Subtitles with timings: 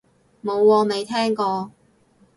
[0.43, 1.71] 冇喎，未聽過